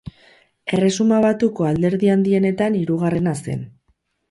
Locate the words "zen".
3.47-3.65